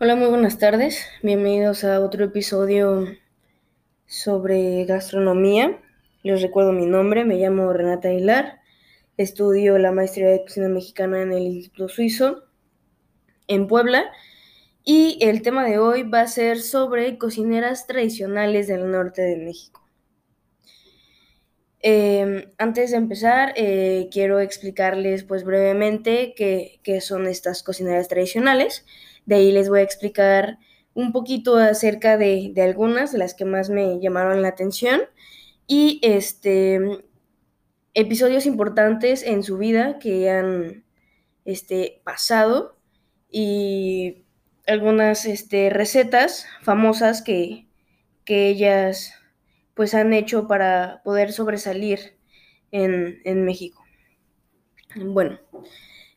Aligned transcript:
Hola, 0.00 0.14
muy 0.14 0.28
buenas 0.28 0.58
tardes. 0.58 1.04
Bienvenidos 1.24 1.82
a 1.82 1.98
otro 1.98 2.24
episodio 2.24 3.04
sobre 4.06 4.84
gastronomía. 4.84 5.82
Les 6.22 6.40
recuerdo 6.40 6.72
mi 6.72 6.86
nombre, 6.86 7.24
me 7.24 7.34
llamo 7.34 7.72
Renata 7.72 8.06
Aguilar. 8.06 8.60
Estudio 9.16 9.76
la 9.76 9.90
maestría 9.90 10.28
de 10.28 10.42
cocina 10.42 10.68
mexicana 10.68 11.22
en 11.22 11.32
el 11.32 11.42
Instituto 11.42 11.88
Suizo 11.88 12.44
en 13.48 13.66
Puebla. 13.66 14.04
Y 14.84 15.18
el 15.20 15.42
tema 15.42 15.64
de 15.66 15.80
hoy 15.80 16.04
va 16.04 16.20
a 16.20 16.28
ser 16.28 16.60
sobre 16.60 17.18
cocineras 17.18 17.88
tradicionales 17.88 18.68
del 18.68 18.88
norte 18.88 19.22
de 19.22 19.36
México. 19.38 19.84
Eh, 21.80 22.52
antes 22.58 22.92
de 22.92 22.96
empezar, 22.98 23.52
eh, 23.56 24.08
quiero 24.12 24.38
explicarles 24.38 25.24
pues 25.24 25.42
brevemente 25.42 26.34
qué, 26.36 26.78
qué 26.84 27.00
son 27.00 27.26
estas 27.26 27.64
cocineras 27.64 28.06
tradicionales. 28.06 28.84
De 29.28 29.34
ahí 29.34 29.52
les 29.52 29.68
voy 29.68 29.80
a 29.80 29.82
explicar 29.82 30.58
un 30.94 31.12
poquito 31.12 31.56
acerca 31.58 32.16
de, 32.16 32.54
algunas, 32.56 33.12
de 33.12 33.18
las 33.18 33.34
que 33.34 33.44
más 33.44 33.68
me 33.68 34.00
llamaron 34.00 34.40
la 34.40 34.48
atención. 34.48 35.02
Y 35.66 36.00
este 36.02 37.04
episodios 37.92 38.46
importantes 38.46 39.22
en 39.22 39.42
su 39.42 39.58
vida 39.58 39.98
que 39.98 40.30
han 40.30 40.84
este, 41.44 42.00
pasado 42.04 42.78
y 43.30 44.24
algunas 44.66 45.26
este, 45.26 45.68
recetas 45.68 46.46
famosas 46.62 47.20
que, 47.20 47.68
que 48.24 48.48
ellas 48.48 49.12
pues 49.74 49.92
han 49.94 50.14
hecho 50.14 50.48
para 50.48 51.02
poder 51.04 51.32
sobresalir 51.32 52.16
en, 52.70 53.20
en 53.24 53.44
México. 53.44 53.84
Bueno, 54.96 55.38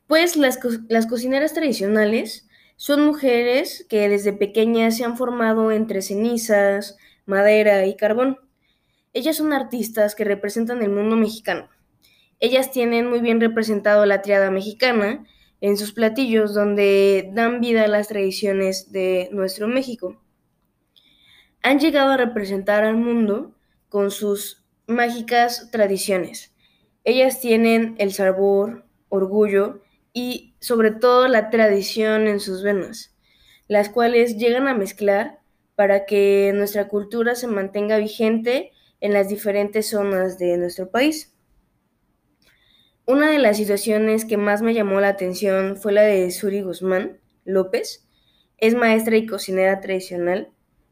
pues 0.07 0.37
las, 0.37 0.59
las, 0.87 1.07
cocineras 1.07 1.53
tradicionales 1.53 2.47
son 2.81 3.05
mujeres 3.05 3.85
que 3.89 4.09
desde 4.09 4.33
pequeñas 4.33 4.97
se 4.97 5.03
han 5.03 5.15
formado 5.15 5.71
entre 5.71 6.01
cenizas, 6.01 6.97
madera 7.27 7.85
y 7.85 7.95
carbón. 7.95 8.39
Ellas 9.13 9.37
son 9.37 9.53
artistas 9.53 10.15
que 10.15 10.23
representan 10.23 10.81
el 10.81 10.89
mundo 10.89 11.15
mexicano. 11.15 11.69
Ellas 12.39 12.71
tienen 12.71 13.07
muy 13.07 13.19
bien 13.19 13.39
representado 13.39 14.07
la 14.07 14.23
triada 14.23 14.49
mexicana 14.49 15.23
en 15.61 15.77
sus 15.77 15.93
platillos 15.93 16.55
donde 16.55 17.29
dan 17.33 17.61
vida 17.61 17.83
a 17.83 17.87
las 17.87 18.07
tradiciones 18.07 18.91
de 18.91 19.29
nuestro 19.31 19.67
México 19.67 20.19
han 21.61 21.77
llegado 21.77 22.13
a 22.13 22.17
representar 22.17 22.83
al 22.83 22.97
mundo 22.97 23.53
con 23.89 24.09
sus 24.09 24.65
mágicas 24.87 25.69
tradiciones. 25.69 26.51
Ellas 27.03 27.41
tienen 27.41 27.93
el 27.99 28.11
sabor, 28.11 28.85
orgullo 29.07 29.83
y 30.13 30.55
sobre 30.59 30.91
todo 30.91 31.27
la 31.27 31.49
tradición 31.49 32.27
en 32.27 32.39
sus 32.39 32.63
venas, 32.63 33.15
las 33.67 33.89
cuales 33.89 34.37
llegan 34.37 34.67
a 34.67 34.73
mezclar 34.73 35.39
para 35.75 36.05
que 36.05 36.51
nuestra 36.53 36.87
cultura 36.87 37.35
se 37.35 37.47
mantenga 37.47 37.97
vigente 37.97 38.71
en 38.99 39.13
las 39.13 39.29
diferentes 39.29 39.89
zonas 39.89 40.37
de 40.37 40.57
nuestro 40.57 40.91
país. 40.91 41.33
Una 43.05 43.31
de 43.31 43.39
las 43.39 43.57
situaciones 43.57 44.25
que 44.25 44.37
más 44.37 44.61
me 44.61 44.73
llamó 44.73 45.01
la 45.01 45.09
atención 45.09 45.75
fue 45.77 45.91
la 45.91 46.03
de 46.03 46.29
Suri 46.31 46.61
Guzmán 46.61 47.19
López. 47.45 48.07
Es 48.57 48.75
maestra 48.75 49.17
y 49.17 49.25
cocinera 49.25 49.81
tradicional 49.81 50.51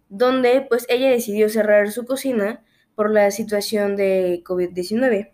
donde 0.10 0.66
pues 0.68 0.86
ella 0.90 1.10
decidió 1.10 1.50
cerrar 1.50 1.92
su 1.92 2.06
cocina 2.06 2.66
por 2.96 3.12
la 3.12 3.32
situación 3.32 3.96
de 3.96 4.42
COVID-19. 4.44 5.32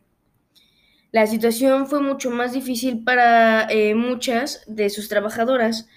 La 1.15 1.27
situación 1.27 1.87
fue 1.87 2.01
mucho 2.01 2.29
más 2.29 2.51
difícil 2.51 3.05
para 3.05 3.67
eh, 3.69 3.95
muchas 3.95 4.65
de 4.67 4.89
sus 4.89 5.07
trabajadoras, 5.07 5.87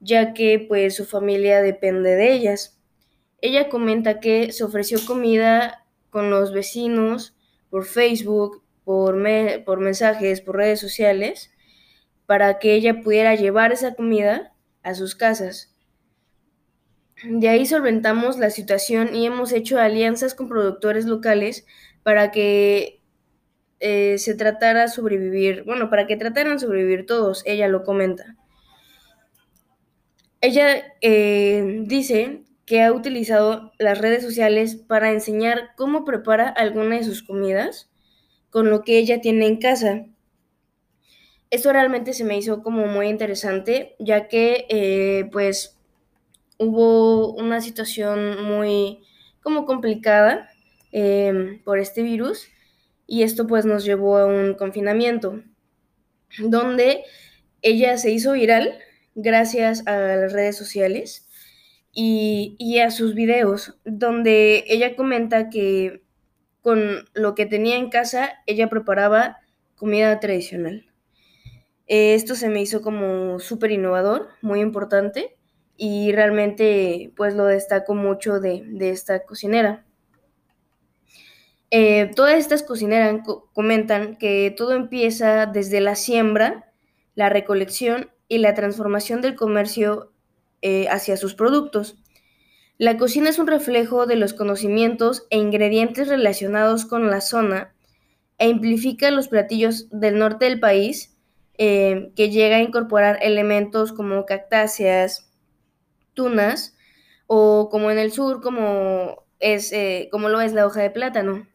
ya 0.00 0.34
que 0.34 0.58
pues 0.66 0.96
su 0.96 1.04
familia 1.04 1.62
depende 1.62 2.16
de 2.16 2.32
ellas. 2.32 2.76
Ella 3.40 3.68
comenta 3.68 4.18
que 4.18 4.50
se 4.50 4.64
ofreció 4.64 4.98
comida 5.06 5.86
con 6.10 6.28
los 6.28 6.52
vecinos 6.52 7.36
por 7.70 7.84
Facebook, 7.84 8.64
por, 8.82 9.14
me 9.14 9.60
por 9.60 9.78
mensajes, 9.78 10.40
por 10.40 10.56
redes 10.56 10.80
sociales, 10.80 11.52
para 12.26 12.58
que 12.58 12.74
ella 12.74 13.00
pudiera 13.00 13.36
llevar 13.36 13.70
esa 13.70 13.94
comida 13.94 14.54
a 14.82 14.96
sus 14.96 15.14
casas 15.14 15.72
de 17.22 17.48
ahí 17.48 17.64
solventamos 17.64 18.38
la 18.38 18.50
situación 18.50 19.14
y 19.14 19.24
hemos 19.24 19.52
hecho 19.52 19.78
alianzas 19.78 20.34
con 20.34 20.48
productores 20.48 21.06
locales 21.06 21.64
para 22.02 22.32
que 22.32 23.03
eh, 23.80 24.16
se 24.18 24.34
tratara 24.34 24.88
sobrevivir, 24.88 25.64
bueno, 25.64 25.90
para 25.90 26.06
que 26.06 26.16
trataran 26.16 26.58
sobrevivir 26.58 27.06
todos, 27.06 27.42
ella 27.46 27.68
lo 27.68 27.84
comenta. 27.84 28.36
Ella 30.40 30.84
eh, 31.00 31.82
dice 31.86 32.42
que 32.66 32.82
ha 32.82 32.92
utilizado 32.92 33.72
las 33.78 33.98
redes 33.98 34.22
sociales 34.22 34.76
para 34.76 35.10
enseñar 35.10 35.70
cómo 35.76 36.04
prepara 36.04 36.48
alguna 36.48 36.96
de 36.96 37.04
sus 37.04 37.22
comidas 37.22 37.90
con 38.50 38.70
lo 38.70 38.82
que 38.82 38.98
ella 38.98 39.20
tiene 39.20 39.46
en 39.46 39.58
casa. 39.58 40.06
Esto 41.50 41.72
realmente 41.72 42.12
se 42.12 42.24
me 42.24 42.36
hizo 42.36 42.62
como 42.62 42.86
muy 42.86 43.08
interesante, 43.08 43.96
ya 43.98 44.28
que 44.28 44.66
eh, 44.68 45.28
pues 45.32 45.78
hubo 46.58 47.32
una 47.34 47.60
situación 47.60 48.44
muy 48.44 49.02
como 49.42 49.66
complicada 49.66 50.48
eh, 50.92 51.60
por 51.64 51.78
este 51.78 52.02
virus 52.02 52.48
y 53.14 53.22
esto 53.22 53.46
pues 53.46 53.64
nos 53.64 53.84
llevó 53.84 54.18
a 54.18 54.26
un 54.26 54.54
confinamiento 54.54 55.40
donde 56.40 57.04
ella 57.62 57.96
se 57.96 58.10
hizo 58.10 58.32
viral 58.32 58.76
gracias 59.14 59.86
a 59.86 59.96
las 60.16 60.32
redes 60.32 60.56
sociales 60.56 61.28
y, 61.92 62.80
a 62.80 62.90
sus 62.90 63.14
videos 63.14 63.78
donde 63.84 64.64
ella 64.66 64.96
comenta 64.96 65.48
que 65.48 66.02
con 66.60 67.08
lo 67.14 67.36
que 67.36 67.46
tenía 67.46 67.76
en 67.76 67.88
casa 67.88 68.32
ella 68.46 68.68
preparaba 68.68 69.36
comida 69.76 70.18
tradicional. 70.18 70.84
Eh, 71.86 72.14
esto 72.14 72.34
se 72.34 72.48
me 72.48 72.62
hizo 72.62 72.82
como 72.82 73.38
súper 73.38 73.70
innovador, 73.70 74.30
muy 74.42 74.58
importante 74.58 75.36
y 75.76 76.10
realmente 76.10 77.12
pues 77.14 77.36
lo 77.36 77.44
destaco 77.44 77.94
mucho 77.94 78.40
de, 78.40 78.64
de 78.66 78.90
esta 78.90 79.24
cocinera. 79.24 79.86
Eh, 81.76 82.12
todas 82.14 82.38
estas 82.38 82.62
cocineras 82.62 83.22
co 83.24 83.50
comentan 83.52 84.14
que 84.14 84.54
todo 84.56 84.74
empieza 84.74 85.46
desde 85.46 85.80
la 85.80 85.96
siembra, 85.96 86.72
la 87.16 87.30
recolección 87.30 88.12
y 88.28 88.38
la 88.38 88.54
transformación 88.54 89.20
del 89.20 89.34
comercio 89.34 90.12
eh, 90.62 90.86
hacia 90.88 91.16
sus 91.16 91.34
productos. 91.34 91.96
La 92.78 92.96
cocina 92.96 93.28
es 93.28 93.40
un 93.40 93.48
reflejo 93.48 94.06
de 94.06 94.14
los 94.14 94.34
conocimientos 94.34 95.26
e 95.30 95.38
ingredientes 95.38 96.06
relacionados 96.06 96.86
con 96.86 97.10
la 97.10 97.20
zona 97.20 97.74
e 98.38 98.50
amplifica 98.52 99.10
los 99.10 99.26
platillos 99.26 99.88
del 99.90 100.16
norte 100.16 100.44
del 100.44 100.60
país, 100.60 101.18
eh, 101.58 102.12
que 102.14 102.30
llega 102.30 102.58
a 102.58 102.62
incorporar 102.62 103.18
elementos 103.20 103.92
como 103.92 104.26
cactáceas, 104.26 105.28
tunas, 106.14 106.76
o 107.26 107.68
como 107.68 107.90
en 107.90 107.98
el 107.98 108.12
sur, 108.12 108.42
como, 108.42 109.24
es, 109.40 109.72
como 110.12 110.28
lo 110.28 110.40
es 110.40 110.52
la 110.52 110.66
hoja 110.66 110.80
de 110.80 110.90
plátano. 110.90 111.48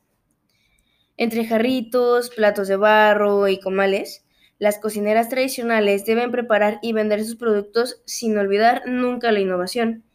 Entre 1.21 1.45
jarritos, 1.45 2.29
platos 2.29 2.69
de 2.69 2.77
barro 2.77 3.49
y 3.49 3.59
comales, 3.59 4.23
las 4.57 4.79
cocineras 4.79 5.27
tradicionales 5.27 6.05
deben 6.05 6.31
preparar 6.31 6.79
y 6.81 6.93
vender 6.93 7.25
sus 7.25 7.35
productos 7.35 8.01
sin 8.05 8.37
olvidar 8.37 8.83
nunca 8.85 9.33
la 9.33 9.41
innovación. 9.41 10.05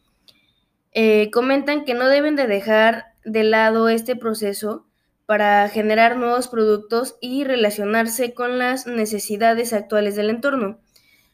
Eh, 0.93 1.29
comentan 1.29 1.85
que 1.85 1.93
no 1.93 2.07
deben 2.07 2.35
de 2.35 2.47
dejar 2.47 3.13
de 3.23 3.43
lado 3.43 3.87
este 3.87 4.15
proceso 4.15 4.87
para 5.27 5.69
generar 5.69 6.17
nuevos 6.17 6.47
productos 6.47 7.17
y 7.21 7.43
relacionarse 7.43 8.33
con 8.33 8.57
las 8.57 8.87
necesidades 8.87 9.73
actuales 9.73 10.15
del 10.15 10.31
entorno. 10.31 10.79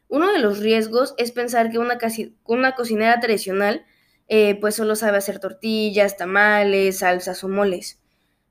Uno 0.09 0.33
de 0.33 0.39
los 0.39 0.59
riesgos 0.59 1.13
es 1.17 1.31
pensar 1.31 1.71
que 1.71 1.79
una, 1.79 2.75
cocinera 2.75 3.21
tradicional 3.21 3.85
eh, 4.27 4.57
pues 4.59 4.75
solo 4.75 4.97
sabe 4.97 5.17
hacer 5.17 5.39
tortillas, 5.39 6.17
tamales, 6.17 6.97
salsas 6.99 7.41
o 7.45 7.47
moles, 7.47 8.01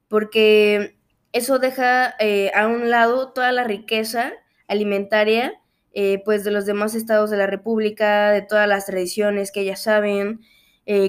porque 0.08 0.98
eso 1.32 1.58
deja 1.58 2.14
eh, 2.18 2.50
a 2.54 2.66
un 2.66 2.90
lado 2.90 3.32
toda 3.32 3.52
la 3.52 3.64
riqueza 3.64 4.32
alimentaria 4.68 5.54
eh, 5.92 6.22
pues 6.24 6.44
de 6.44 6.50
los 6.50 6.66
demás 6.66 6.94
estados 6.94 7.30
de 7.30 7.36
la 7.36 7.46
República, 7.46 8.30
de 8.30 8.42
todas 8.42 8.68
las 8.68 8.86
tradiciones 8.86 9.50
que 9.50 9.60
ellas 9.60 9.82
saben, 9.82 10.40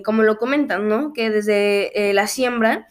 como 0.06 0.22
lo 0.22 0.38
comentan, 0.38 0.88
¿no? 0.88 1.12
Que 1.12 1.32
desde 1.32 2.14
la 2.14 2.28
siembra 2.28 2.88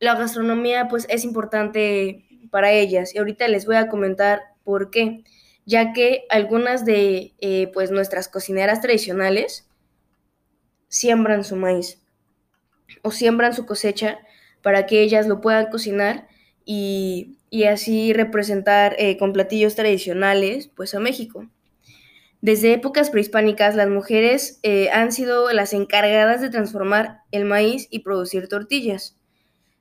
la 0.00 0.14
gastronomía 0.14 0.88
pues 0.88 1.06
es 1.08 1.24
importante 1.24 2.24
para 2.50 2.72
ellas 2.72 3.14
y 3.14 3.18
ahorita 3.18 3.48
les 3.48 3.66
voy 3.66 3.76
a 3.76 3.88
comentar 3.88 4.42
por 4.62 4.90
qué 4.90 5.24
ya 5.66 5.92
que 5.92 6.24
algunas 6.28 6.84
de 6.84 7.34
eh, 7.40 7.70
pues 7.72 7.90
nuestras 7.90 8.28
cocineras 8.28 8.80
tradicionales 8.80 9.66
siembran 10.88 11.42
su 11.42 11.56
maíz 11.56 12.02
o 13.02 13.10
siembran 13.10 13.54
su 13.54 13.66
cosecha 13.66 14.18
para 14.64 14.86
que 14.86 15.02
ellas 15.02 15.28
lo 15.28 15.42
puedan 15.42 15.66
cocinar 15.66 16.26
y, 16.64 17.36
y 17.50 17.64
así 17.64 18.14
representar 18.14 18.96
eh, 18.98 19.18
con 19.18 19.34
platillos 19.34 19.76
tradicionales 19.76 20.68
pues 20.74 20.94
a 20.94 21.00
México. 21.00 21.48
Desde 22.40 22.72
épocas 22.72 23.10
prehispánicas, 23.10 23.74
las 23.74 23.88
mujeres 23.88 24.58
eh, 24.62 24.90
han 24.90 25.12
sido 25.12 25.52
las 25.52 25.72
encargadas 25.74 26.40
de 26.40 26.50
transformar 26.50 27.20
el 27.30 27.44
maíz 27.44 27.88
y 27.90 28.00
producir 28.00 28.48
tortillas. 28.48 29.18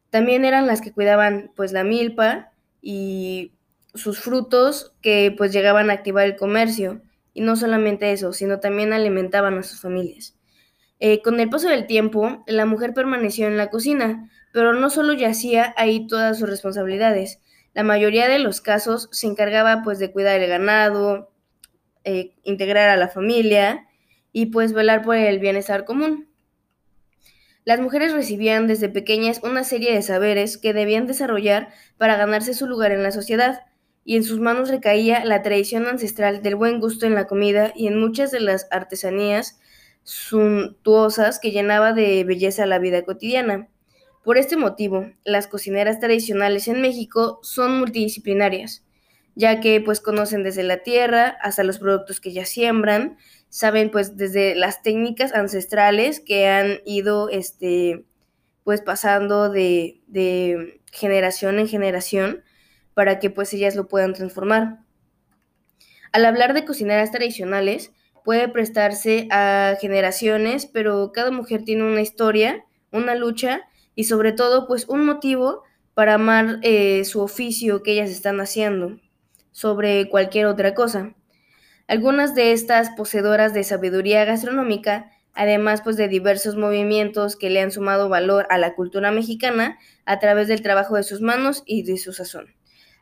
También 0.09 0.43
eran 0.45 0.67
las 0.67 0.81
que 0.81 0.91
cuidaban 0.91 1.51
pues 1.55 1.71
la 1.71 1.83
milpa 1.83 2.51
y 2.81 3.53
sus 3.93 4.19
frutos 4.19 4.93
que 5.01 5.33
pues 5.37 5.53
llegaban 5.53 5.89
a 5.89 5.93
activar 5.93 6.25
el 6.25 6.35
comercio. 6.35 7.01
Y 7.33 7.41
no 7.41 7.55
solamente 7.55 8.11
eso, 8.11 8.33
sino 8.33 8.59
también 8.59 8.91
alimentaban 8.91 9.57
a 9.57 9.63
sus 9.63 9.79
familias. 9.79 10.37
Eh, 10.99 11.21
con 11.21 11.39
el 11.39 11.49
paso 11.49 11.69
del 11.69 11.87
tiempo, 11.87 12.43
la 12.47 12.65
mujer 12.65 12.93
permaneció 12.93 13.47
en 13.47 13.57
la 13.57 13.69
cocina, 13.69 14.29
pero 14.53 14.71
no 14.73 14.89
solo 14.89 15.11
yacía 15.11 15.73
ahí 15.75 16.07
todas 16.07 16.39
sus 16.39 16.49
responsabilidades. 16.49 17.41
La 17.73 17.83
mayoría 17.83 18.29
de 18.29 18.39
los 18.39 18.61
casos 18.61 19.09
se 19.11 19.27
encargaba 19.27 19.81
pues 19.83 19.99
de 19.99 20.11
cuidar 20.13 20.39
el 20.39 20.47
ganado, 20.47 21.33
eh, 22.05 22.35
integrar 22.43 22.89
a 22.89 22.95
la 22.95 23.09
familia 23.09 23.87
y 24.31 24.45
pues 24.45 24.71
velar 24.71 25.01
por 25.01 25.17
el 25.17 25.39
bienestar 25.39 25.83
común. 25.83 26.29
Las 27.65 27.79
mujeres 27.81 28.13
recibían 28.13 28.67
desde 28.67 28.89
pequeñas 28.89 29.41
una 29.43 29.65
serie 29.65 29.93
de 29.93 30.01
saberes 30.01 30.57
que 30.57 30.73
debían 30.73 31.07
desarrollar 31.07 31.69
para 31.97 32.15
ganarse 32.15 32.53
su 32.53 32.67
lugar 32.67 32.91
en 32.91 33.03
la 33.03 33.11
sociedad, 33.11 33.61
y 34.05 34.17
en 34.17 34.23
sus 34.23 34.39
manos 34.39 34.69
recaía 34.69 35.23
la 35.25 35.41
tradición 35.41 35.87
ancestral 35.87 36.41
del 36.41 36.55
buen 36.55 36.79
gusto 36.79 37.05
en 37.05 37.15
la 37.15 37.25
comida 37.25 37.71
y 37.75 37.87
en 37.87 37.99
muchas 37.99 38.31
de 38.31 38.41
las 38.41 38.67
artesanías 38.71 39.59
suntuosas 40.03 41.39
que 41.39 41.51
llenaba 41.51 41.93
de 41.93 42.23
belleza 42.25 42.65
la 42.65 42.79
vida 42.79 43.03
cotidiana. 43.03 43.69
Por 44.23 44.37
este 44.37 44.55
motivo, 44.55 45.11
las 45.23 45.47
cocineras 45.47 45.99
tradicionales 45.99 46.67
en 46.67 46.81
México 46.81 47.39
son 47.43 47.79
multidisciplinarias 47.79 48.83
ya 49.35 49.59
que 49.59 49.81
pues 49.81 49.99
conocen 49.99 50.43
desde 50.43 50.63
la 50.63 50.83
tierra 50.83 51.37
hasta 51.41 51.63
los 51.63 51.79
productos 51.79 52.19
que 52.19 52.33
ya 52.33 52.45
siembran, 52.45 53.17
saben 53.49 53.89
pues 53.89 54.15
desde 54.17 54.55
las 54.55 54.81
técnicas 54.83 55.33
ancestrales 55.33 56.19
que 56.19 56.47
han 56.47 56.79
ido 56.85 57.29
este 57.29 58.05
pues 58.63 58.81
pasando 58.81 59.49
de, 59.49 60.01
de 60.07 60.81
generación 60.91 61.59
en 61.59 61.67
generación 61.67 62.43
para 62.93 63.19
que 63.19 63.29
pues 63.29 63.53
ellas 63.53 63.75
lo 63.75 63.87
puedan 63.87 64.13
transformar. 64.13 64.79
Al 66.11 66.25
hablar 66.25 66.53
de 66.53 66.63
cocineras 66.63 67.11
tradicionales, 67.11 67.91
puede 68.23 68.47
prestarse 68.47 69.27
a 69.31 69.75
generaciones, 69.81 70.65
pero 70.67 71.11
cada 71.11 71.31
mujer 71.31 71.63
tiene 71.65 71.83
una 71.83 72.01
historia, 72.01 72.63
una 72.91 73.15
lucha 73.15 73.63
y 73.95 74.05
sobre 74.05 74.31
todo 74.31 74.67
pues 74.67 74.87
un 74.87 75.05
motivo 75.05 75.63
para 75.93 76.15
amar 76.15 76.59
eh, 76.63 77.05
su 77.05 77.21
oficio 77.21 77.83
que 77.83 77.93
ellas 77.93 78.09
están 78.09 78.39
haciendo 78.39 78.99
sobre 79.51 80.09
cualquier 80.09 80.47
otra 80.47 80.73
cosa. 80.73 81.15
Algunas 81.87 82.33
de 82.33 82.53
estas 82.53 82.89
poseedoras 82.91 83.53
de 83.53 83.63
sabiduría 83.63 84.25
gastronómica, 84.25 85.11
además 85.33 85.81
pues 85.83 85.97
de 85.97 86.07
diversos 86.07 86.55
movimientos 86.55 87.35
que 87.35 87.49
le 87.49 87.61
han 87.61 87.71
sumado 87.71 88.09
valor 88.09 88.47
a 88.49 88.57
la 88.57 88.73
cultura 88.73 89.11
mexicana 89.11 89.77
a 90.05 90.19
través 90.19 90.47
del 90.47 90.61
trabajo 90.61 90.95
de 90.95 91.03
sus 91.03 91.21
manos 91.21 91.63
y 91.65 91.83
de 91.83 91.97
su 91.97 92.13
sazón. 92.13 92.55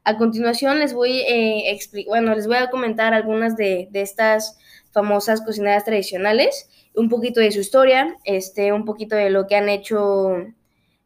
A 0.03 0.17
continuación 0.17 0.79
les 0.79 0.93
voy, 0.93 1.19
eh, 1.27 1.77
bueno, 2.07 2.33
les 2.33 2.47
voy 2.47 2.57
a 2.57 2.71
comentar 2.71 3.13
algunas 3.13 3.55
de, 3.55 3.87
estas 3.93 4.57
famosas 4.91 5.41
cocineras 5.41 5.85
tradicionales, 5.85 6.67
un 6.95 7.07
poquito 7.07 7.39
de 7.39 7.51
su 7.51 7.59
historia, 7.59 8.17
este, 8.23 8.73
un 8.73 8.83
poquito 8.83 9.15
de 9.15 9.29
lo 9.29 9.45
que 9.45 9.55
han 9.55 9.69
hecho 9.69 10.47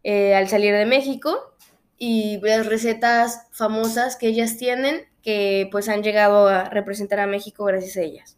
eh, 0.08 0.36
al 0.36 0.48
salir 0.48 0.72
de 0.76 0.86
México 0.86 1.56
y 1.98 2.40
las 2.42 2.68
recetas 2.68 3.48
famosas 3.52 4.18
que 4.18 4.28
ellas 4.28 4.56
tienen 4.56 5.02
que 5.24 5.68
pues 5.72 5.90
han 5.90 6.04
llegado 6.04 6.48
a 6.48 6.70
representar 6.70 7.20
a 7.20 7.26
México 7.26 7.66
gracias 7.66 7.98
a 7.98 8.02
ellas. 8.02 8.38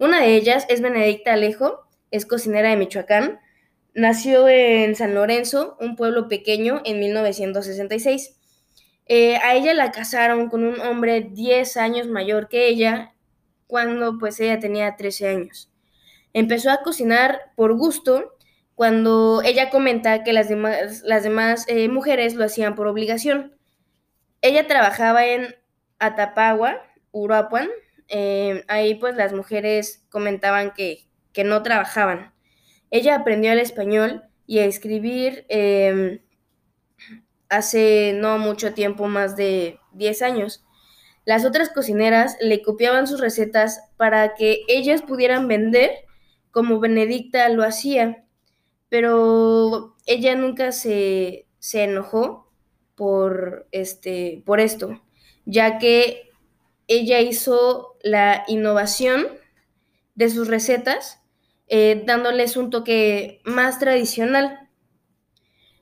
Una 0.00 0.20
de 0.20 0.34
ellas 0.34 0.66
es 0.68 0.80
Benedicta 0.80 1.34
Alejo, 1.34 1.86
es 2.10 2.26
cocinera 2.26 2.70
de 2.70 2.76
Michoacán, 2.76 3.38
nació 3.94 4.48
en 4.48 4.96
San 4.96 5.14
Lorenzo, 5.14 5.76
un 5.78 5.94
pueblo 5.94 6.26
pequeño, 6.26 6.82
en 6.84 6.98
1966. 6.98 8.34
Eh, 9.06 9.36
a 9.36 9.54
ella 9.54 9.72
la 9.72 9.92
casaron 9.92 10.48
con 10.48 10.64
un 10.64 10.80
hombre 10.80 11.28
10 11.30 11.76
años 11.76 12.08
mayor 12.08 12.48
que 12.48 12.66
ella, 12.66 13.14
cuando 13.68 14.18
pues 14.18 14.40
ella 14.40 14.58
tenía 14.58 14.96
13 14.96 15.28
años. 15.28 15.70
Empezó 16.32 16.72
a 16.72 16.82
cocinar 16.82 17.52
por 17.54 17.76
gusto, 17.76 18.34
cuando 18.74 19.42
ella 19.44 19.70
comenta 19.70 20.24
que 20.24 20.32
las 20.32 20.48
demás, 20.48 21.02
las 21.04 21.22
demás 21.22 21.64
eh, 21.68 21.88
mujeres 21.88 22.34
lo 22.34 22.44
hacían 22.44 22.74
por 22.74 22.86
obligación. 22.86 23.56
Ella 24.42 24.66
trabajaba 24.66 25.26
en 25.26 25.54
Atapagua, 25.98 26.82
Uruapuan, 27.12 27.68
eh, 28.08 28.64
ahí 28.68 28.96
pues 28.96 29.16
las 29.16 29.32
mujeres 29.32 30.04
comentaban 30.10 30.72
que, 30.72 31.06
no 31.44 31.62
trabajaban. 31.62 32.32
Ella 32.90 33.16
aprendió 33.16 33.52
el 33.52 33.58
español 33.58 34.22
y 34.46 34.60
a 34.60 34.66
escribir 34.66 35.46
em, 35.48 36.20
hace 37.48 38.12
no 38.14 38.38
mucho 38.38 38.72
tiempo, 38.72 39.08
más 39.08 39.36
de 39.36 39.80
10 39.92 40.22
años. 40.22 40.64
Las 41.24 41.44
otras 41.44 41.70
cocineras 41.70 42.36
le 42.40 42.62
copiaban 42.62 43.06
sus 43.06 43.20
recetas 43.20 43.80
para 43.96 44.34
que 44.34 44.60
ellas 44.68 45.02
pudieran 45.02 45.48
vender 45.48 45.90
como 46.50 46.78
Benedicta 46.78 47.48
lo 47.48 47.64
hacía, 47.64 48.23
pero 48.94 49.96
ella 50.06 50.36
nunca 50.36 50.70
se, 50.70 51.48
se 51.58 51.82
enojó 51.82 52.48
por, 52.94 53.66
este, 53.72 54.40
por 54.46 54.60
esto 54.60 55.02
ya 55.46 55.78
que 55.78 56.30
ella 56.86 57.18
hizo 57.18 57.96
la 58.04 58.44
innovación 58.46 59.26
de 60.14 60.30
sus 60.30 60.46
recetas, 60.46 61.20
eh, 61.66 62.04
dándoles 62.06 62.56
un 62.56 62.70
toque 62.70 63.40
más 63.44 63.80
tradicional. 63.80 64.70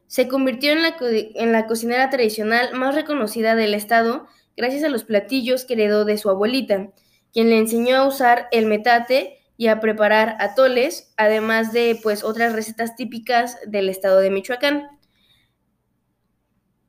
Se 0.06 0.26
convirtió 0.26 0.73
en 0.73 0.81
la, 0.81 0.97
en 1.03 1.53
la 1.53 1.67
cocinera 1.67 2.08
tradicional 2.08 2.73
más 2.73 2.94
reconocida 2.94 3.55
del 3.56 3.75
estado 3.75 4.26
gracias 4.56 4.85
a 4.85 4.88
los 4.88 5.05
platillos 5.05 5.67
que 5.67 5.75
heredó 5.75 6.06
de 6.06 6.17
su 6.17 6.31
abuelita, 6.31 6.88
quien 7.31 7.50
le 7.50 7.58
enseñó 7.58 7.97
a 7.97 8.08
usar 8.08 8.49
el 8.53 8.65
metate 8.65 9.42
y 9.57 9.69
a 9.69 9.81
preparar 9.81 10.37
atoles, 10.41 11.13
además 11.17 11.73
de 11.73 11.99
pues 12.03 12.25
otras 12.25 12.53
recetas 12.53 12.97
típicas 12.97 13.59
del 13.67 13.89
estado 13.89 14.21
de 14.21 14.31
Michoacán. 14.31 14.89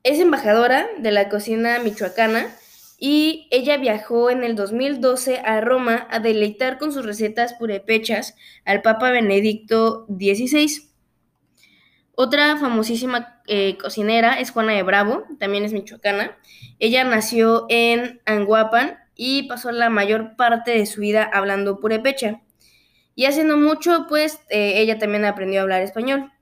Es 0.02 0.20
embajadora 0.20 0.86
de 0.98 1.12
la 1.12 1.28
cocina 1.28 1.78
michoacana 1.78 2.48
y 2.98 3.48
ella 3.50 3.76
viajó 3.76 4.30
en 4.30 4.44
el 4.44 4.54
2012 4.54 5.38
a 5.38 5.60
Roma 5.60 6.06
a 6.10 6.20
deleitar 6.20 6.78
con 6.78 6.92
sus 6.92 7.04
recetas 7.04 7.54
purépechas 7.54 8.36
al 8.64 8.82
Papa 8.82 9.10
Benedicto 9.10 10.06
XVI. 10.08 10.90
Otra 12.16 12.56
famosísima 12.56 13.42
eh, 13.46 13.76
cocinera 13.76 14.38
es 14.38 14.52
Juana 14.52 14.72
de 14.72 14.82
Bravo, 14.84 15.24
también 15.40 15.64
es 15.64 15.72
michoacana. 15.72 16.36
Ella 16.78 17.02
nació 17.04 17.66
en 17.68 18.20
Anguapan 18.24 18.98
y 19.16 19.48
pasó 19.48 19.72
la 19.72 19.90
mayor 19.90 20.36
parte 20.36 20.70
de 20.70 20.86
su 20.86 21.00
vida 21.00 21.28
hablando 21.32 21.80
purépecha. 21.80 22.43
Y 23.14 23.26
hace 23.26 23.44
no 23.44 23.56
mucho, 23.56 24.06
pues, 24.08 24.40
eh, 24.50 24.80
ella 24.80 24.98
también 24.98 25.24
aprendió 25.24 25.60
a 25.60 25.62
hablar 25.62 25.82
español. 25.82 26.32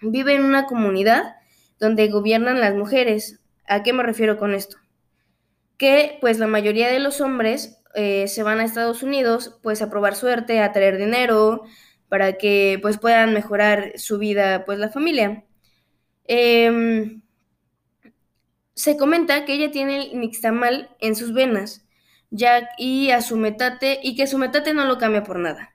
Vive 0.00 0.34
en 0.34 0.44
una 0.44 0.66
comunidad 0.66 1.36
donde 1.78 2.08
gobiernan 2.08 2.60
las 2.60 2.74
mujeres. 2.74 3.40
¿A 3.66 3.82
qué 3.82 3.92
me 3.92 4.02
refiero 4.02 4.38
con 4.38 4.54
esto? 4.54 4.76
que 5.78 6.18
pues 6.20 6.38
la 6.38 6.48
mayoría 6.48 6.90
de 6.90 6.98
los 6.98 7.20
hombres 7.20 7.80
eh, 7.94 8.28
se 8.28 8.42
van 8.42 8.60
a 8.60 8.64
Estados 8.64 9.02
Unidos 9.02 9.58
pues 9.62 9.80
a 9.80 9.88
probar 9.88 10.14
suerte, 10.16 10.60
a 10.60 10.72
traer 10.72 10.98
dinero, 10.98 11.62
para 12.08 12.34
que 12.34 12.78
pues 12.82 12.98
puedan 12.98 13.32
mejorar 13.32 13.92
su 13.96 14.18
vida 14.18 14.64
pues 14.66 14.78
la 14.78 14.90
familia. 14.90 15.44
Em, 16.24 17.22
se 18.74 18.96
comenta 18.96 19.44
que 19.44 19.54
ella 19.54 19.70
tiene 19.70 19.98
el 19.98 20.20
nixtamal 20.20 20.90
en 21.00 21.16
sus 21.16 21.32
venas 21.32 21.84
ya, 22.30 22.68
y 22.78 23.10
a 23.10 23.22
su 23.22 23.36
metate 23.36 24.00
y 24.02 24.16
que 24.16 24.26
su 24.26 24.38
metate 24.38 24.74
no 24.74 24.84
lo 24.84 24.98
cambia 24.98 25.22
por 25.24 25.38
nada. 25.38 25.74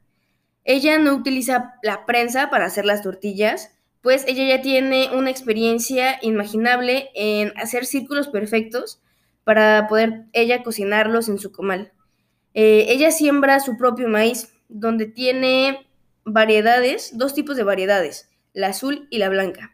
Ella 0.64 0.98
no 0.98 1.14
utiliza 1.14 1.76
la 1.84 2.06
prensa 2.06 2.50
para 2.50 2.66
hacer 2.66 2.86
las 2.86 3.02
tortillas, 3.02 3.72
pues 4.02 4.26
ella 4.28 4.46
ya 4.58 4.62
tiene 4.62 5.10
una 5.14 5.30
experiencia 5.30 6.20
imaginable 6.22 7.10
en 7.16 7.54
hacer 7.58 7.86
círculos 7.86 8.28
perfectos 8.28 9.02
para 9.44 9.88
poder 9.88 10.26
ella 10.34 10.64
cocinarlos 10.64 11.30
en 11.30 11.40
su 11.40 11.52
comal. 11.52 11.92
Eh, 12.54 12.86
ella 12.90 13.12
siembra 13.12 13.60
su 13.60 13.78
propio 13.78 14.08
maíz, 14.08 14.54
donde 14.70 15.06
tiene 15.06 15.88
variedades, 16.26 17.18
dos 17.18 17.34
tipos 17.34 17.58
de 17.58 17.64
variedades, 17.64 18.30
la 18.54 18.68
azul 18.68 19.08
y 19.10 19.18
la 19.18 19.30
blanca. 19.30 19.74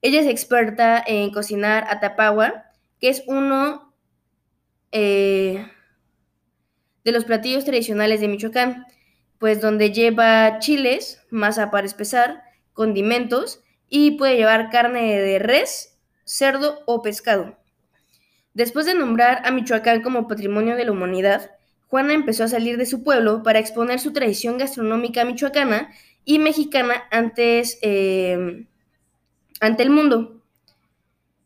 Ella 0.00 0.20
es 0.20 0.26
experta 0.26 1.02
en 1.06 1.30
cocinar 1.30 1.86
atapagua, 1.88 2.64
que 3.00 3.08
es 3.08 3.22
uno 3.26 3.94
eh, 4.90 5.66
de 7.04 7.12
los 7.12 7.24
platillos 7.24 7.64
tradicionales 7.64 8.20
de 8.20 8.28
Michoacán, 8.28 8.86
pues 9.42 9.60
donde 9.60 9.90
lleva 9.90 10.60
chiles, 10.60 11.20
masa 11.28 11.72
para 11.72 11.84
espesar, 11.84 12.44
condimentos 12.74 13.60
y 13.88 14.12
puede 14.12 14.36
llevar 14.36 14.70
carne 14.70 15.18
de 15.18 15.40
res, 15.40 15.98
cerdo 16.24 16.84
o 16.86 17.02
pescado. 17.02 17.58
Después 18.54 18.86
de 18.86 18.94
nombrar 18.94 19.42
a 19.44 19.50
Michoacán 19.50 20.00
como 20.00 20.28
Patrimonio 20.28 20.76
de 20.76 20.84
la 20.84 20.92
Humanidad, 20.92 21.50
Juana 21.88 22.14
empezó 22.14 22.44
a 22.44 22.48
salir 22.48 22.76
de 22.76 22.86
su 22.86 23.02
pueblo 23.02 23.42
para 23.42 23.58
exponer 23.58 23.98
su 23.98 24.12
tradición 24.12 24.58
gastronómica 24.58 25.24
michoacana 25.24 25.90
y 26.24 26.38
mexicana 26.38 27.02
antes, 27.10 27.80
eh, 27.82 28.68
ante 29.58 29.82
el 29.82 29.90
mundo. 29.90 30.40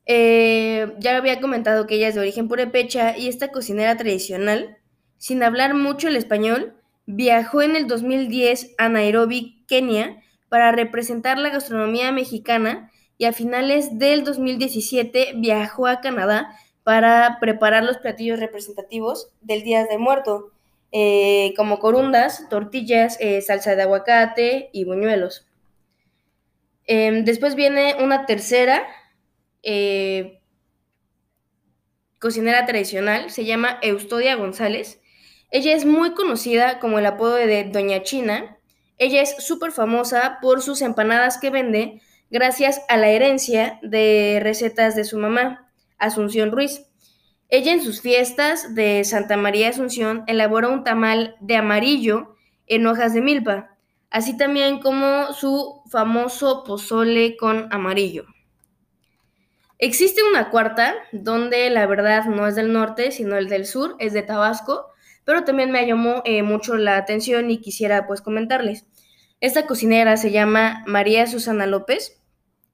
Eh, 0.04 0.92
ya 0.98 1.16
había 1.16 1.40
comentado 1.40 1.86
que 1.86 1.94
ella 1.94 2.08
es 2.08 2.14
de 2.14 2.20
origen 2.20 2.46
purepecha 2.46 3.16
y 3.16 3.28
esta 3.28 3.48
cocinera 3.48 3.96
tradicional, 3.96 4.76
sin 5.16 5.42
hablar 5.42 5.72
mucho 5.72 6.08
el 6.08 6.16
español, 6.16 6.75
viajó 7.06 7.62
en 7.62 7.76
el 7.76 7.86
2010 7.86 8.74
a 8.78 8.88
Nairobi, 8.88 9.64
Kenia, 9.66 10.22
para 10.48 10.72
representar 10.72 11.38
la 11.38 11.50
gastronomía 11.50 12.12
mexicana 12.12 12.90
y 13.18 13.24
a 13.24 13.32
finales 13.32 13.98
del 13.98 14.24
2017 14.24 15.34
viajó 15.36 15.86
a 15.86 16.00
Canadá 16.00 16.56
para 16.82 17.38
preparar 17.40 17.82
los 17.82 17.98
platillos 17.98 18.38
representativos 18.38 19.30
del 19.40 19.62
Día 19.62 19.84
de 19.86 19.98
Muerto, 19.98 20.52
eh, 20.92 21.52
como 21.56 21.78
corundas, 21.78 22.48
tortillas, 22.48 23.16
eh, 23.20 23.40
salsa 23.42 23.74
de 23.74 23.82
aguacate 23.82 24.70
y 24.72 24.84
buñuelos. 24.84 25.46
Em, 26.86 27.24
después 27.24 27.56
viene 27.56 27.96
una 27.98 28.26
tercera 28.26 28.86
eh, 29.64 30.40
cocinera 32.20 32.66
tradicional, 32.66 33.30
se 33.30 33.44
llama 33.44 33.78
Eustodia 33.82 34.36
González. 34.36 35.00
Ella 35.50 35.74
es 35.74 35.84
muy 35.84 36.12
conocida 36.12 36.78
como 36.80 36.98
el 36.98 37.06
apodo 37.06 37.34
de 37.34 37.64
Doña 37.64 38.02
China. 38.02 38.56
Ella 38.98 39.22
es 39.22 39.36
súper 39.44 39.72
famosa 39.72 40.38
por 40.42 40.62
sus 40.62 40.82
empanadas 40.82 41.38
que 41.38 41.50
vende 41.50 42.00
gracias 42.30 42.82
a 42.88 42.96
la 42.96 43.08
herencia 43.08 43.78
de 43.82 44.40
recetas 44.42 44.96
de 44.96 45.04
su 45.04 45.18
mamá. 45.18 45.70
Asunción 45.98 46.52
Ruiz. 46.52 46.86
Ella 47.48 47.72
en 47.72 47.82
sus 47.82 48.00
fiestas 48.00 48.74
de 48.74 49.04
Santa 49.04 49.36
María 49.36 49.68
Asunción 49.68 50.24
elabora 50.26 50.68
un 50.68 50.82
tamal 50.82 51.36
de 51.40 51.56
amarillo 51.56 52.34
en 52.66 52.86
hojas 52.86 53.14
de 53.14 53.20
milpa, 53.20 53.76
así 54.10 54.36
también 54.36 54.80
como 54.80 55.32
su 55.32 55.82
famoso 55.88 56.64
pozole 56.64 57.36
con 57.36 57.72
amarillo. 57.72 58.24
Existe 59.78 60.22
una 60.24 60.50
cuarta, 60.50 60.94
donde 61.12 61.70
la 61.70 61.86
verdad 61.86 62.24
no 62.24 62.46
es 62.48 62.56
del 62.56 62.72
norte, 62.72 63.12
sino 63.12 63.36
el 63.36 63.48
del 63.48 63.66
sur, 63.66 63.94
es 64.00 64.12
de 64.12 64.22
Tabasco, 64.22 64.86
pero 65.26 65.44
también 65.44 65.72
me 65.72 65.84
llamó 65.86 66.22
eh, 66.24 66.42
mucho 66.42 66.76
la 66.76 66.96
atención 66.96 67.50
y 67.50 67.58
quisiera 67.58 68.06
pues 68.06 68.22
comentarles. 68.22 68.86
Esta 69.40 69.66
cocinera 69.66 70.16
se 70.16 70.30
llama 70.30 70.84
María 70.86 71.26
Susana 71.26 71.66
López, 71.66 72.22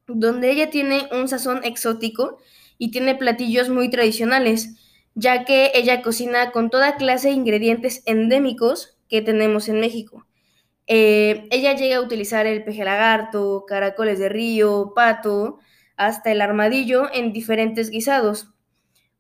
donde 0.07 0.51
ella 0.51 0.69
tiene 0.69 1.09
un 1.13 1.29
sazón 1.29 1.65
exótico 1.65 2.39
y 2.77 2.91
tiene 2.91 3.15
platillos 3.15 3.71
muy 3.71 3.89
tradicionales, 3.89 4.77
ya 5.15 5.45
que 5.47 5.73
ella 5.75 6.03
cocina 6.03 6.53
con 6.53 6.69
toda 6.69 6.97
clase 6.97 7.29
de 7.29 7.35
ingredientes 7.35 8.03
endémicos 8.05 8.99
que 9.09 9.23
tenemos 9.23 9.71
en 9.71 9.81
México. 9.81 10.27
Eh, 10.87 11.49
ella 11.51 11.75
llega 11.75 11.97
a 11.97 12.01
utilizar 12.03 12.47
el 12.47 12.65
peje 12.65 12.85
lagarto, 12.85 13.65
caracoles 13.67 14.19
de 14.19 14.29
río, 14.29 14.93
pato, 14.95 15.59
hasta 15.97 16.31
el 16.31 16.43
armadillo 16.43 17.09
en 17.15 17.33
diferentes 17.33 17.89
guisados. 17.89 18.51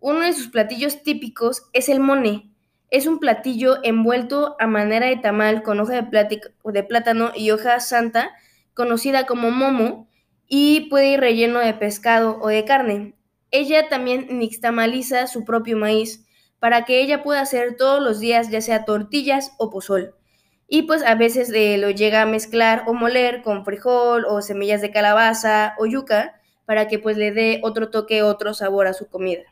Uno 0.00 0.20
de 0.20 0.34
sus 0.34 0.48
platillos 0.48 1.02
típicos 1.02 1.62
es 1.72 1.88
el 1.88 2.00
mone. 2.00 2.51
Es 2.92 3.06
un 3.06 3.20
platillo 3.20 3.78
envuelto 3.82 4.54
a 4.58 4.66
manera 4.66 5.06
de 5.06 5.16
tamal 5.16 5.62
con 5.62 5.80
hoja 5.80 6.02
de, 6.02 6.40
de 6.62 6.82
plátano 6.82 7.32
y 7.34 7.50
hoja 7.50 7.80
santa, 7.80 8.32
conocida 8.74 9.24
como 9.24 9.50
momo, 9.50 10.10
y 10.46 10.90
puede 10.90 11.12
ir 11.12 11.20
relleno 11.20 11.60
de 11.60 11.72
pescado 11.72 12.38
o 12.42 12.48
de 12.48 12.66
carne. 12.66 13.14
Ella 13.50 13.88
también 13.88 14.26
nixtamaliza 14.38 15.26
su 15.26 15.46
propio 15.46 15.78
maíz 15.78 16.26
para 16.58 16.84
que 16.84 17.00
ella 17.00 17.22
pueda 17.22 17.40
hacer 17.40 17.78
todos 17.78 18.02
los 18.02 18.20
días 18.20 18.50
ya 18.50 18.60
sea 18.60 18.84
tortillas 18.84 19.52
o 19.56 19.70
pozol. 19.70 20.14
Y 20.68 20.82
pues 20.82 21.02
a 21.02 21.14
veces 21.14 21.50
eh, 21.54 21.78
lo 21.78 21.88
llega 21.88 22.20
a 22.20 22.26
mezclar 22.26 22.84
o 22.86 22.92
moler 22.92 23.40
con 23.40 23.64
frijol 23.64 24.26
o 24.26 24.42
semillas 24.42 24.82
de 24.82 24.90
calabaza 24.90 25.74
o 25.78 25.86
yuca 25.86 26.38
para 26.66 26.88
que 26.88 26.98
pues 26.98 27.16
le 27.16 27.32
dé 27.32 27.60
otro 27.62 27.88
toque, 27.88 28.22
otro 28.22 28.52
sabor 28.52 28.86
a 28.86 28.92
su 28.92 29.08
comida. 29.08 29.51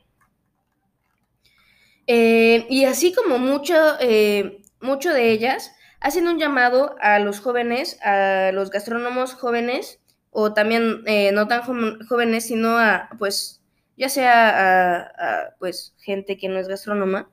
Eh, 2.12 2.66
y 2.68 2.86
así 2.86 3.12
como 3.14 3.38
mucho, 3.38 3.72
eh, 4.00 4.62
mucho 4.80 5.12
de 5.12 5.30
ellas 5.30 5.70
hacen 6.00 6.26
un 6.26 6.40
llamado 6.40 6.96
a 7.00 7.20
los 7.20 7.38
jóvenes, 7.38 8.02
a 8.02 8.50
los 8.52 8.70
gastrónomos 8.70 9.34
jóvenes, 9.34 10.00
o 10.32 10.52
también 10.52 11.04
no 11.32 11.46
tan 11.46 11.62
jóvenes, 12.08 12.46
sino 12.46 12.78
a 12.78 13.10
pues 13.16 13.62
ya 13.96 14.08
sea 14.08 15.12
a, 15.16 15.54
pues 15.60 15.94
gente 16.00 16.36
que 16.36 16.48
no 16.48 16.58
es 16.58 16.66
gastrónoma, 16.66 17.30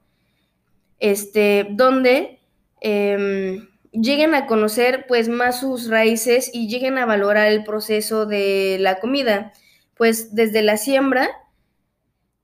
este, 1.00 1.66
donde 1.72 2.40
em, 2.80 3.68
lleguen 3.92 4.36
a 4.36 4.46
conocer 4.46 5.06
pues 5.08 5.28
más 5.28 5.60
sus 5.60 5.90
raíces 5.90 6.52
y 6.54 6.68
lleguen 6.68 7.00
a 7.00 7.08
valorar 7.08 7.48
el 7.48 7.64
proceso 7.64 8.28
de 8.28 8.78
la 8.80 9.00
comida, 9.00 9.54
pues 9.96 10.36
desde 10.36 10.62
la 10.62 10.78
siembra 10.78 11.32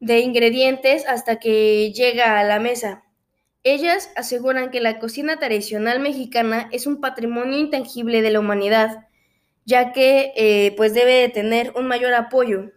de 0.05 0.19
ingredientes 0.19 1.07
hasta 1.07 1.39
que 1.39 1.91
llega 1.93 2.39
a 2.39 2.43
la 2.43 2.60
mesa. 2.60 3.03
Ellas 3.63 4.12
aseguran 4.15 4.72
que 4.72 4.81
la 4.81 5.00
cocina 5.00 5.38
tradicional 5.38 6.00
mexicana 6.00 6.69
es 6.72 6.86
un 6.86 7.00
patrimonio 7.01 7.57
intangible 7.57 8.22
de 8.22 8.31
la 8.31 8.39
humanidad, 8.39 9.07
ya 9.65 9.93
que 9.93 10.33
eh, 10.36 10.74
pues 10.75 10.93
debe 10.93 11.13
de 11.13 11.29
tener 11.29 11.72
un 11.75 11.88
mayor 11.88 12.13
apoyo 12.13 12.72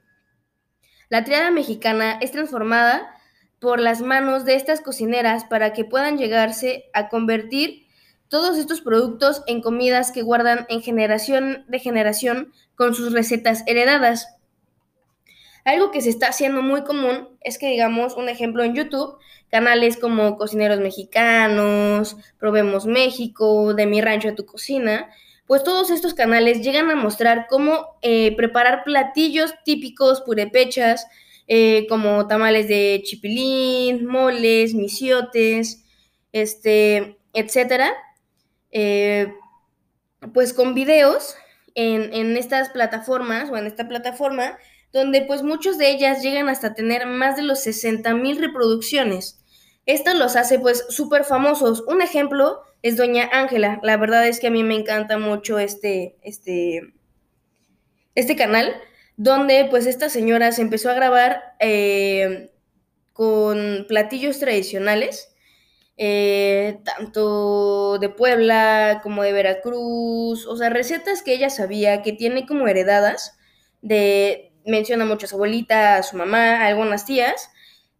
la 1.08 1.22
triada 1.22 1.50
mexicana 1.50 2.18
es 2.20 2.32
transformada 2.32 3.14
por 3.60 3.78
las 3.80 4.02
manos 4.02 4.44
de 4.44 4.56
estas 4.56 4.80
cocineras 4.80 5.44
para 5.44 5.72
que 5.72 5.84
puedan 5.84 6.18
llegarse 6.18 6.90
a 6.92 7.08
convertir 7.08 7.86
todos 8.28 8.58
estos 8.58 8.80
productos 8.80 9.42
en 9.46 9.62
comidas 9.62 10.10
que 10.10 10.22
guardan 10.22 10.66
en 10.68 10.82
generación 10.82 11.64
de 11.68 11.78
generación 11.78 12.52
con 12.74 12.94
sus 12.94 13.12
recetas 13.12 13.62
heredadas. 13.66 14.35
Algo 15.66 15.90
que 15.90 16.00
se 16.00 16.10
está 16.10 16.28
haciendo 16.28 16.62
muy 16.62 16.84
común 16.84 17.28
es 17.40 17.58
que 17.58 17.68
digamos 17.68 18.14
un 18.14 18.28
ejemplo 18.28 18.62
en 18.62 18.76
YouTube, 18.76 19.18
canales 19.50 19.96
como 19.96 20.36
Cocineros 20.36 20.78
Mexicanos, 20.78 22.16
Probemos 22.38 22.86
México, 22.86 23.74
De 23.74 23.84
mi 23.84 24.00
rancho 24.00 24.28
a 24.28 24.36
tu 24.36 24.46
cocina, 24.46 25.10
pues 25.44 25.64
todos 25.64 25.90
estos 25.90 26.14
canales 26.14 26.62
llegan 26.62 26.88
a 26.88 26.94
mostrar 26.94 27.48
cómo 27.50 27.98
eh, 28.02 28.36
preparar 28.36 28.84
platillos 28.84 29.54
típicos 29.64 30.20
purepechas, 30.20 31.08
eh, 31.48 31.88
como 31.88 32.28
tamales 32.28 32.68
de 32.68 33.02
chipilín, 33.04 34.06
moles, 34.06 34.72
misiotes, 34.72 35.84
este, 36.30 37.18
etcétera, 37.32 37.92
eh, 38.70 39.32
pues 40.32 40.52
con 40.52 40.74
videos 40.74 41.34
en, 41.74 42.14
en, 42.14 42.36
estas 42.36 42.68
plataformas 42.68 43.50
o 43.50 43.56
en 43.56 43.66
esta 43.66 43.88
plataforma, 43.88 44.56
donde 44.92 45.22
pues 45.22 45.42
muchos 45.42 45.78
de 45.78 45.90
ellas 45.90 46.22
llegan 46.22 46.48
hasta 46.48 46.74
tener 46.74 47.06
más 47.06 47.36
de 47.36 47.42
los 47.42 47.60
60 47.60 48.14
mil 48.14 48.38
reproducciones. 48.38 49.40
Esto 49.86 50.14
los 50.14 50.36
hace 50.36 50.58
pues 50.58 50.84
súper 50.88 51.24
famosos. 51.24 51.84
Un 51.86 52.02
ejemplo 52.02 52.62
es 52.82 52.96
Doña 52.96 53.28
Ángela. 53.32 53.80
La 53.82 53.96
verdad 53.96 54.26
es 54.26 54.40
que 54.40 54.48
a 54.48 54.50
mí 54.50 54.64
me 54.64 54.74
encanta 54.74 55.18
mucho 55.18 55.58
este, 55.58 56.16
este, 56.22 56.94
este 58.14 58.36
canal, 58.36 58.74
donde 59.16 59.66
pues 59.70 59.86
esta 59.86 60.08
señora 60.08 60.52
se 60.52 60.62
empezó 60.62 60.90
a 60.90 60.94
grabar 60.94 61.54
eh, 61.60 62.50
con 63.12 63.86
platillos 63.88 64.40
tradicionales, 64.40 65.34
eh, 65.96 66.80
tanto 66.84 67.98
de 67.98 68.08
Puebla 68.08 69.00
como 69.02 69.22
de 69.22 69.32
Veracruz, 69.32 70.46
o 70.46 70.56
sea, 70.56 70.68
recetas 70.68 71.22
que 71.22 71.32
ella 71.32 71.48
sabía, 71.48 72.02
que 72.02 72.12
tiene 72.12 72.44
como 72.44 72.68
heredadas, 72.68 73.38
de, 73.80 74.52
menciona 74.66 75.04
mucho 75.04 75.26
a 75.26 75.28
su 75.28 75.36
abuelita, 75.36 75.96
a 75.96 76.02
su 76.02 76.16
mamá, 76.16 76.62
a 76.62 76.66
algunas 76.66 77.04
tías, 77.04 77.50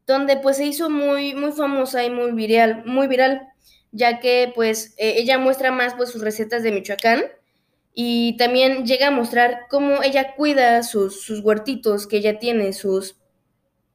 donde 0.06 0.36
pues 0.36 0.58
se 0.58 0.66
hizo 0.66 0.90
muy, 0.90 1.34
muy 1.34 1.52
famosa 1.52 2.04
y 2.04 2.10
muy 2.10 2.32
viral, 2.32 2.84
muy 2.86 3.08
viral, 3.08 3.48
ya 3.92 4.20
que 4.20 4.52
pues 4.54 4.94
eh, 4.98 5.14
ella 5.16 5.38
muestra 5.38 5.72
más 5.72 5.94
pues 5.94 6.10
sus 6.10 6.22
recetas 6.22 6.62
de 6.62 6.72
Michoacán 6.72 7.24
y 7.94 8.36
también 8.36 8.86
llega 8.86 9.08
a 9.08 9.10
mostrar 9.10 9.60
cómo 9.70 10.02
ella 10.02 10.34
cuida 10.36 10.82
sus, 10.82 11.22
sus 11.22 11.40
huertitos 11.40 12.06
que 12.06 12.18
ella 12.18 12.38
tiene, 12.38 12.72
sus 12.74 13.16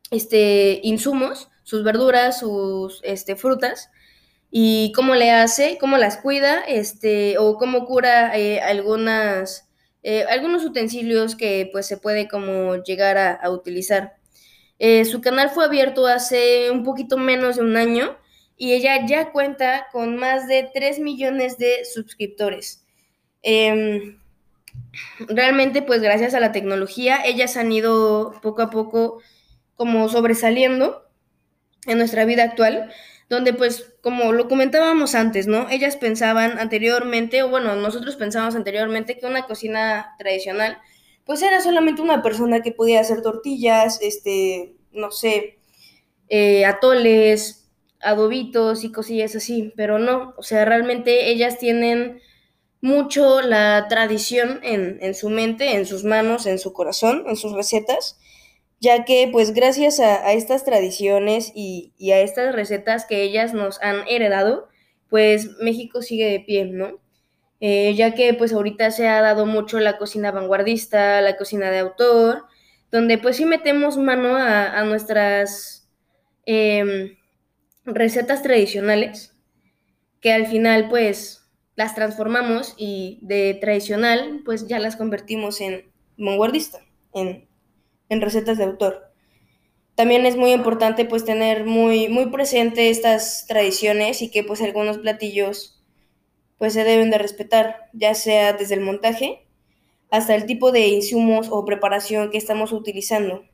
este, 0.10 0.80
insumos, 0.84 1.50
sus 1.64 1.84
verduras, 1.84 2.40
sus 2.40 3.00
este, 3.04 3.36
frutas, 3.36 3.92
y 4.50 4.92
cómo 4.94 5.16
le 5.16 5.32
hace, 5.32 5.78
cómo 5.80 5.98
las 5.98 6.18
cuida, 6.18 6.62
este, 6.68 7.38
o 7.38 7.58
cómo 7.58 7.86
cura 7.86 8.38
eh, 8.38 8.60
algunas, 8.60 9.70
eh, 10.04 10.26
algunos 10.30 10.64
utensilios 10.66 11.36
que 11.36 11.70
pues 11.72 11.86
se 11.86 11.98
puede 11.98 12.28
como 12.28 12.78
llegar 12.84 13.18
a 13.18 13.50
utilizar. 13.50 14.16
Eh, 14.84 15.06
su 15.06 15.22
canal 15.22 15.52
fue 15.52 15.66
abierto 15.66 16.08
hace 16.08 16.72
un 16.72 16.84
poquito 16.84 17.16
menos 17.16 17.58
de 17.58 17.62
un 17.62 17.78
año 17.78 18.18
y 18.58 18.74
ella 18.74 19.06
ya 19.06 19.32
cuenta 19.32 19.86
con 19.92 20.18
más 20.18 20.48
de 20.48 20.72
3 20.74 20.98
millones 20.98 21.60
de 21.60 21.86
suscriptores. 21.86 22.84
Em, 23.44 24.18
realmente, 25.20 25.84
pues 25.84 26.02
gracias 26.02 26.34
a 26.34 26.40
la 26.40 26.52
tecnología, 26.52 27.24
ellas 27.24 27.58
han 27.58 27.72
ido 27.72 28.34
poco 28.42 28.64
a 28.64 28.72
poco 28.72 29.22
como 29.76 30.10
sobresaliendo 30.10 31.08
en 31.86 32.00
nuestra 32.00 32.26
vida 32.26 32.42
actual, 32.44 32.92
donde 33.32 33.54
pues 33.54 33.94
como 34.02 34.34
lo 34.34 34.50
comentábamos 34.50 35.16
antes, 35.16 35.48
¿no? 35.48 35.70
Ellas 35.70 35.96
pensaban 35.96 36.60
anteriormente, 36.60 37.44
o 37.44 37.50
bueno, 37.50 37.74
nosotros 37.78 38.18
pensábamos 38.18 38.56
anteriormente 38.56 39.18
que 39.18 39.26
una 39.26 39.48
cocina 39.48 40.16
tradicional 40.20 40.78
pues 41.26 41.42
era 41.42 41.62
solamente 41.62 42.02
una 42.02 42.22
persona 42.22 42.62
que 42.62 42.74
podía 42.74 43.00
hacer 43.00 43.22
tortillas, 43.22 44.00
este, 44.02 44.76
no 44.92 45.12
sé, 45.12 45.60
eh, 46.28 46.66
atoles, 46.66 47.70
adobitos 48.02 48.84
y 48.84 48.92
cosillas 48.92 49.34
así, 49.34 49.72
pero 49.78 49.98
no, 49.98 50.34
o 50.36 50.44
sea, 50.44 50.66
realmente 50.66 51.30
ellas 51.30 51.58
tienen 51.58 52.20
mucho 52.82 53.42
la 53.42 53.88
tradición 53.88 54.60
en, 54.62 54.98
en 55.02 55.16
su 55.16 55.30
mente, 55.30 55.76
en 55.76 55.86
sus 55.86 56.04
manos, 56.04 56.48
en 56.48 56.60
su 56.60 56.74
corazón, 56.74 57.24
en 57.28 57.38
sus 57.38 57.54
recetas, 57.54 58.20
ya 58.82 59.06
que 59.06 59.30
pues 59.32 59.54
gracias 59.54 60.00
a, 60.00 60.34
estas 60.34 60.66
tradiciones 60.66 61.52
y, 61.56 61.94
a 62.12 62.20
estas 62.20 62.54
recetas 62.54 63.06
que 63.06 63.22
ellas 63.22 63.54
nos 63.54 63.80
han 63.82 64.08
heredado, 64.08 64.70
pues 65.08 65.52
México 65.60 66.02
sigue 66.02 66.26
de 66.32 66.40
pie, 66.40 66.66
¿no? 66.66 67.00
Eh, 67.60 67.94
ya 67.96 68.16
que 68.16 68.34
pues 68.34 68.54
ahorita 68.54 68.90
se 68.90 69.08
ha 69.08 69.22
dado 69.22 69.46
mucho 69.46 69.80
la 69.80 70.00
cocina 70.00 70.32
vanguardista, 70.32 71.22
la 71.22 71.38
cocina 71.38 71.70
de 71.70 71.78
autor, 71.78 72.46
donde 72.92 73.20
pues 73.20 73.38
sí 73.38 73.46
metemos 73.46 73.98
mano 73.98 74.36
a, 74.36 74.84
nuestras 74.84 75.88
eh, 76.48 77.18
recetas 77.86 78.42
tradicionales, 78.42 79.38
que 80.22 80.34
al 80.34 80.48
final 80.48 80.90
pues 80.90 81.46
las 81.76 81.94
transformamos 81.94 82.74
y 82.78 83.20
de 83.22 83.60
tradicional 83.62 84.42
pues 84.44 84.68
ya 84.68 84.80
las 84.80 84.96
convertimos 84.96 85.62
en 85.62 85.92
vanguardista, 86.18 86.80
en 87.14 87.51
en 88.12 88.22
recetas 88.22 88.58
de 88.58 88.66
autor. 88.66 89.10
También 89.96 90.26
es 90.26 90.36
muy 90.36 90.52
importante 90.52 91.06
pues 91.06 91.24
tener 91.24 91.66
muy, 91.66 92.10
muy 92.10 92.28
presente 92.28 92.90
estas 92.90 93.46
tradiciones 93.48 94.22
y 94.22 94.30
que 94.30 94.44
pues 94.44 94.62
algunos 94.62 94.98
platillos 94.98 95.82
pues 96.58 96.74
se 96.74 96.84
deben 96.84 97.10
de 97.10 97.18
respetar, 97.18 97.90
ya 97.94 98.14
sea 98.14 98.54
desde 98.54 98.76
el 98.76 98.82
montaje 98.82 99.48
hasta 100.12 100.36
el 100.36 100.46
tipo 100.46 100.74
de 100.74 100.88
insumos 100.88 101.48
o 101.50 101.64
preparación 101.64 102.32
que 102.32 102.38
estamos 102.38 102.74
utilizando. 102.74 103.46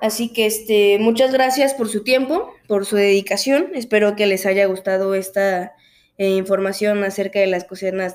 Así 0.00 0.32
que 0.32 0.46
este, 0.46 0.98
muchas 1.00 1.32
gracias 1.32 1.72
por 1.72 1.88
su 1.88 2.04
tiempo, 2.04 2.52
por 2.68 2.84
su 2.84 2.96
dedicación. 2.96 3.70
Espero 3.74 4.16
que 4.16 4.26
les 4.26 4.44
haya 4.44 4.66
gustado 4.66 5.14
esta 5.14 5.72
eh, 6.18 6.28
información 6.28 7.02
acerca 7.04 7.40
de 7.40 7.46
las 7.46 7.64
cocineras 7.64 8.14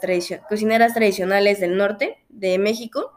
tradicionales 0.93 1.59
del 1.59 1.77
norte 1.77 2.17
de 2.29 2.59
México. 2.59 3.11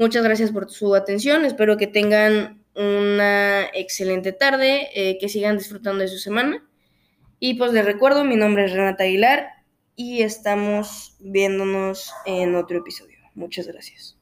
Muchas 0.00 0.24
gracias 0.24 0.50
por 0.50 0.70
su 0.70 0.94
atención. 0.94 1.44
Espero 1.44 1.76
que 1.76 1.86
tengan 1.86 2.64
una 2.74 3.66
excelente 3.74 4.32
tarde, 4.32 4.88
eh, 4.94 5.18
que 5.18 5.28
sigan 5.28 5.58
disfrutando 5.58 6.00
de 6.00 6.08
su 6.08 6.16
semana. 6.16 6.66
Y 7.38 7.58
pues 7.58 7.74
les 7.74 7.84
recuerdo, 7.84 8.24
mi 8.24 8.36
nombre 8.36 8.64
es 8.64 8.72
Renata 8.72 9.04
Aguilar 9.04 9.50
y 9.96 10.22
estamos 10.22 11.16
viéndonos 11.20 12.14
en 12.24 12.54
otro 12.54 12.78
episodio. 12.78 13.18
Muchas 13.34 13.66
gracias. 13.66 14.19